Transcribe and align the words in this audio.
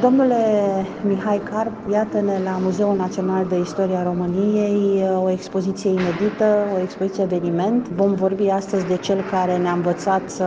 Domnule 0.00 0.36
Mihai 1.00 1.40
Carp, 1.42 1.72
iată-ne 1.90 2.40
la 2.44 2.58
Muzeul 2.58 2.96
Național 2.96 3.46
de 3.46 3.58
Istoria 3.58 4.02
României, 4.02 5.02
o 5.22 5.30
expoziție 5.30 5.90
inedită, 5.90 6.68
o 6.72 6.80
expoziție 6.80 7.22
eveniment. 7.22 7.88
Vom 7.88 8.14
vorbi 8.14 8.48
astăzi 8.48 8.86
de 8.86 8.96
cel 8.96 9.22
care 9.22 9.56
ne-a 9.56 9.72
învățat 9.72 10.28
să 10.30 10.44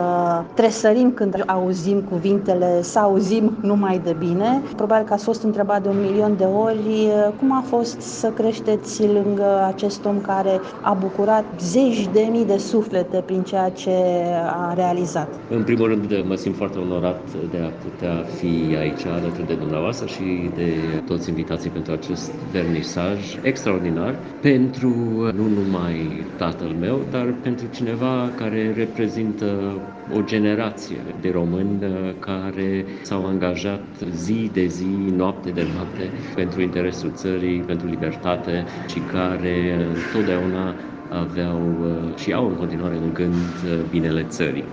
tresărim 0.53 1.11
când 1.11 1.43
auzim 1.45 2.01
cuvintele, 2.01 2.81
să 2.81 2.99
auzim 2.99 3.57
numai 3.61 3.99
de 3.99 4.13
bine. 4.17 4.61
Probabil 4.75 5.05
că 5.05 5.13
ați 5.13 5.23
fost 5.23 5.43
întrebat 5.43 5.81
de 5.83 5.89
un 5.89 5.99
milion 5.99 6.35
de 6.35 6.43
ori 6.43 7.07
cum 7.39 7.51
a 7.51 7.63
fost 7.67 8.01
să 8.01 8.31
creșteți 8.31 9.07
lângă 9.07 9.63
acest 9.67 10.05
om 10.05 10.21
care 10.21 10.61
a 10.79 10.93
bucurat 10.93 11.45
zeci 11.59 12.07
de 12.07 12.27
mii 12.31 12.45
de 12.45 12.57
suflete 12.57 13.21
prin 13.25 13.43
ceea 13.43 13.69
ce 13.69 13.91
a 14.45 14.73
realizat. 14.73 15.39
În 15.47 15.63
primul 15.63 15.87
rând, 15.87 16.23
mă 16.27 16.35
simt 16.35 16.55
foarte 16.55 16.79
onorat 16.79 17.31
de 17.51 17.57
a 17.65 17.69
putea 17.69 18.23
fi 18.37 18.75
aici 18.79 19.05
alături 19.27 19.47
de 19.47 19.53
dumneavoastră 19.53 20.07
și 20.07 20.49
de 20.55 21.01
toți 21.05 21.29
invitații 21.29 21.69
pentru 21.69 21.91
acest 21.91 22.31
vernisaj 22.51 23.37
extraordinar. 23.41 24.15
Pentru 24.41 24.89
nu 25.35 25.47
numai 25.47 26.25
tatăl 26.37 26.69
meu, 26.79 26.99
dar 27.09 27.33
pentru 27.41 27.67
cineva 27.67 28.31
care 28.35 28.73
reprezintă 28.75 29.79
o 30.13 30.21
generație 30.21 30.97
de 31.21 31.29
români 31.29 31.79
care 32.19 32.85
s-au 33.01 33.25
angajat 33.25 33.83
zi 34.11 34.49
de 34.53 34.65
zi, 34.65 35.13
noapte 35.15 35.49
de 35.49 35.67
noapte 35.73 36.11
pentru 36.35 36.61
interesul 36.61 37.11
țării, 37.13 37.59
pentru 37.59 37.87
libertate 37.87 38.65
și 38.85 38.99
care 38.99 39.87
întotdeauna 39.95 40.75
aveau 41.09 41.59
și 42.15 42.33
au 42.33 42.47
în 42.47 42.55
continuare 42.55 42.95
în 42.95 43.13
gând 43.13 43.33
binele 43.89 44.25
țării. 44.29 44.63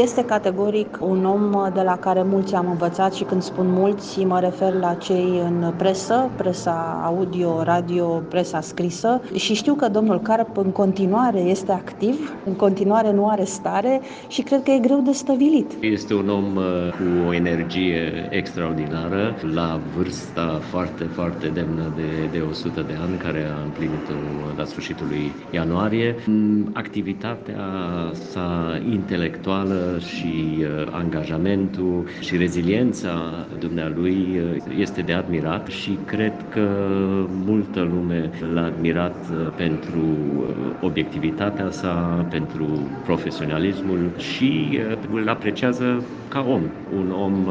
Este 0.00 0.24
categoric 0.24 0.98
un 1.00 1.24
om 1.24 1.70
de 1.74 1.80
la 1.82 1.96
care 1.96 2.22
mulți 2.22 2.54
am 2.54 2.70
învățat 2.70 3.14
și 3.14 3.24
când 3.24 3.42
spun 3.42 3.66
mulți 3.70 4.24
mă 4.24 4.40
refer 4.40 4.72
la 4.72 4.94
cei 4.94 5.42
în 5.44 5.72
presă, 5.76 6.30
presa 6.36 7.00
audio, 7.04 7.62
radio, 7.62 8.06
presa 8.28 8.60
scrisă 8.60 9.20
și 9.34 9.54
știu 9.54 9.74
că 9.74 9.88
domnul 9.88 10.20
Carp 10.20 10.56
în 10.56 10.70
continuare 10.70 11.38
este 11.38 11.72
activ, 11.72 12.32
în 12.44 12.52
continuare 12.54 13.12
nu 13.12 13.28
are 13.28 13.44
stare 13.44 14.00
și 14.28 14.42
cred 14.42 14.62
că 14.62 14.70
e 14.70 14.78
greu 14.78 15.00
de 15.04 15.12
stăvilit. 15.12 15.72
Este 15.80 16.14
un 16.14 16.28
om 16.28 16.54
cu 16.90 17.28
o 17.28 17.34
energie 17.34 18.28
extraordinară, 18.30 19.34
la 19.54 19.80
vârsta 19.96 20.58
foarte, 20.70 21.04
foarte 21.04 21.46
demnă 21.46 21.92
de, 21.96 22.38
de 22.38 22.44
100 22.50 22.80
de 22.80 22.96
ani, 23.06 23.16
care 23.16 23.46
a 23.58 23.62
împlinit-o 23.64 24.12
la 24.56 24.64
sfârșitul 24.64 25.06
lui 25.06 25.32
ianuarie. 25.50 25.77
Activitatea 26.72 27.64
sa 28.12 28.78
intelectuală 28.90 29.98
și 29.98 30.64
angajamentul 30.90 32.08
și 32.20 32.36
reziliența 32.36 33.46
dumnealui 33.58 34.40
este 34.76 35.02
de 35.02 35.12
admirat 35.12 35.66
și 35.66 35.98
cred 36.04 36.44
că 36.48 36.68
multă 37.28 37.80
lume 37.82 38.30
l-a 38.52 38.64
admirat 38.64 39.26
pentru 39.56 40.06
obiectivitatea 40.80 41.70
sa, 41.70 42.26
pentru 42.30 42.90
profesionalismul 43.02 44.12
și 44.16 44.78
îl 45.10 45.28
apreciază 45.28 46.04
ca 46.28 46.40
om, 46.48 46.62
un 46.88 47.10
om 47.10 47.46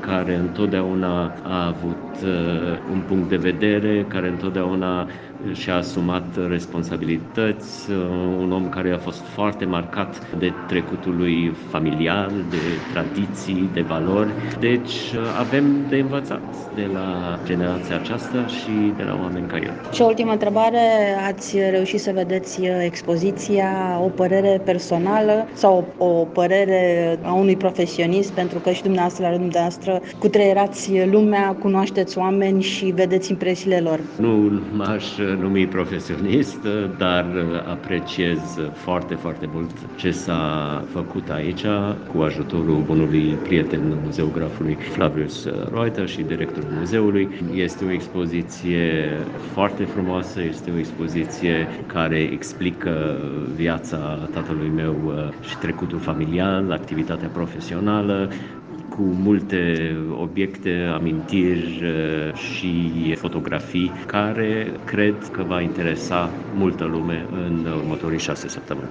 care 0.00 0.34
întotdeauna 0.36 1.34
a 1.42 1.66
avut 1.66 1.96
un 2.84 3.00
punct 3.00 3.28
de 3.28 3.36
vedere, 3.36 4.04
care 4.08 4.28
întotdeauna 4.28 5.08
și-a 5.52 5.76
asumat 5.76 6.24
responsabilități, 6.48 7.90
un 8.40 8.52
om 8.52 8.68
care 8.68 8.92
a 8.92 8.98
fost 8.98 9.20
foarte 9.34 9.64
marcat 9.64 10.22
de 10.38 10.52
trecutul 10.66 11.16
lui 11.16 11.52
familial, 11.70 12.32
de 12.50 12.80
tradiții, 12.92 13.70
de 13.72 13.80
valori. 13.80 14.32
Deci 14.60 15.14
avem 15.38 15.86
de 15.88 15.96
învățat 15.96 16.42
de 16.74 16.90
la 16.92 17.38
generația 17.44 17.96
aceasta 17.96 18.46
și 18.46 18.92
de 18.96 19.02
la 19.02 19.18
oameni 19.22 19.46
ca 19.46 19.56
el. 19.56 19.72
Și 19.92 20.02
o 20.02 20.04
ultimă 20.06 20.32
întrebare, 20.32 20.78
ați 21.26 21.56
reușit 21.70 22.00
să 22.00 22.10
vedeți 22.14 22.60
expoziția, 22.84 24.00
o 24.04 24.08
părere 24.08 24.60
personală 24.64 25.46
sau 25.52 25.94
o 25.96 26.24
părere 26.24 27.18
a 27.22 27.32
unui 27.32 27.56
profesionist, 27.56 28.32
pentru 28.32 28.58
că 28.58 28.70
și 28.70 28.82
dumneavoastră 28.82 29.22
la 29.24 29.30
rândul 29.30 29.50
dumneavoastră 29.50 30.00
cutreierați 30.18 30.92
lumea, 31.10 31.56
cunoașteți 31.60 32.18
oameni 32.18 32.62
și 32.62 32.84
vedeți 32.84 33.30
impresiile 33.30 33.80
lor. 33.80 34.00
Nu 34.18 34.62
m-aș 34.72 35.04
numi 35.40 35.66
profesionist, 35.66 36.66
dar 36.96 37.26
apreciez 37.68 38.58
foarte, 38.72 39.14
foarte 39.14 39.48
mult 39.52 39.70
ce 39.94 40.10
s-a 40.10 40.84
făcut 40.88 41.28
aici 41.28 41.64
cu 42.06 42.18
ajutorul 42.20 42.82
bunului 42.82 43.38
prieten 43.42 43.98
muzeografului 44.02 44.74
Flavius 44.74 45.48
Reuter 45.72 46.08
și 46.08 46.22
directorul 46.22 46.70
muzeului. 46.70 47.28
Este 47.52 47.84
o 47.84 47.90
expoziție 47.90 49.08
foarte 49.52 49.84
frumoasă, 49.84 50.42
este 50.42 50.70
o 50.70 50.78
expoziție 50.78 51.68
care 51.86 52.18
explică 52.18 53.20
viața 53.54 54.28
tatălui 54.30 54.68
meu 54.68 55.14
și 55.40 55.58
trecutul 55.58 55.98
familial, 55.98 56.70
activitatea 56.70 57.28
profesională, 57.28 58.30
cu 58.96 59.02
multe 59.02 59.94
obiecte, 60.20 60.90
amintiri 60.94 61.82
și 62.34 63.14
fotografii 63.18 63.90
care 64.06 64.72
cred 64.84 65.28
că 65.32 65.42
va 65.42 65.60
interesa 65.60 66.30
multă 66.54 66.84
lume 66.84 67.26
în 67.32 67.66
următorii 67.76 68.18
șase 68.18 68.48
săptămâni. 68.48 68.88